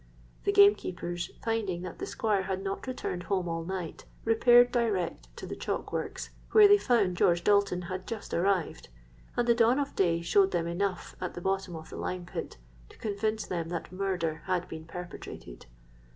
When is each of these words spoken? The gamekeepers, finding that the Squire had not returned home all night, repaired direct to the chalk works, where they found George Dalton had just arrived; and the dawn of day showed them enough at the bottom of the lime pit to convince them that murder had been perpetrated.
The 0.45 0.51
gamekeepers, 0.51 1.29
finding 1.43 1.83
that 1.83 1.99
the 1.99 2.07
Squire 2.07 2.41
had 2.41 2.63
not 2.63 2.87
returned 2.87 3.21
home 3.21 3.47
all 3.47 3.63
night, 3.63 4.05
repaired 4.25 4.71
direct 4.71 5.27
to 5.37 5.45
the 5.45 5.55
chalk 5.55 5.93
works, 5.93 6.31
where 6.53 6.67
they 6.67 6.79
found 6.79 7.15
George 7.17 7.43
Dalton 7.43 7.83
had 7.83 8.07
just 8.07 8.33
arrived; 8.33 8.89
and 9.37 9.47
the 9.47 9.53
dawn 9.53 9.77
of 9.77 9.95
day 9.95 10.21
showed 10.23 10.49
them 10.49 10.65
enough 10.65 11.15
at 11.21 11.35
the 11.35 11.41
bottom 11.41 11.75
of 11.75 11.91
the 11.91 11.97
lime 11.97 12.25
pit 12.25 12.57
to 12.89 12.97
convince 12.97 13.45
them 13.45 13.69
that 13.69 13.91
murder 13.91 14.41
had 14.45 14.67
been 14.67 14.85
perpetrated. 14.85 15.67